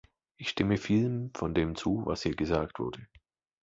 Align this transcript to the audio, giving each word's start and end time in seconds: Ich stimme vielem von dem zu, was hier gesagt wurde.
Ich 0.35 0.49
stimme 0.49 0.77
vielem 0.77 1.29
von 1.37 1.53
dem 1.53 1.75
zu, 1.75 2.07
was 2.07 2.23
hier 2.23 2.35
gesagt 2.35 2.79
wurde. 2.79 3.07